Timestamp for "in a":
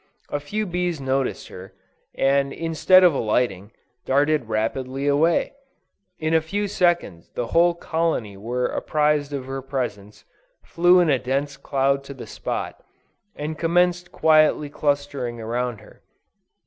6.17-6.41, 11.01-11.19